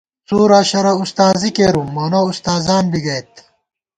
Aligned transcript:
څُورعشَرہ 0.27 0.93
اُستازی 1.01 1.49
کېرُوم، 1.55 1.89
مونہ 1.95 2.19
اُستاذان 2.29 2.83
بی 2.91 2.99
گئیت 3.05 3.31